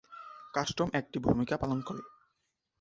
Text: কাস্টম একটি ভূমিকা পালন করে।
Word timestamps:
কাস্টম 0.53 0.87
একটি 0.93 1.17
ভূমিকা 1.19 1.55
পালন 1.57 1.79
করে। 1.81 2.01